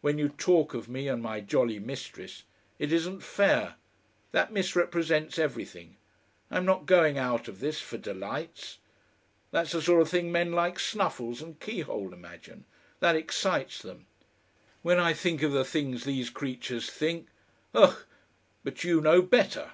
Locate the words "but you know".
18.64-19.22